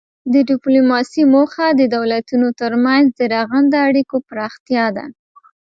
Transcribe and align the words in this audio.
د 0.33 0.35
ډیپلوماسي 0.49 1.23
موخه 1.33 1.65
د 1.79 1.81
دولتونو 1.95 2.47
ترمنځ 2.61 3.05
د 3.19 3.21
رغنده 3.33 3.77
اړیکو 3.89 4.15
پراختیا 4.27 4.85
ده 4.95 5.05